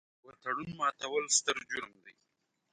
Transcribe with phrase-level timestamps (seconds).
[0.03, 2.15] د یوه تړون ماتول ستر جرم دی.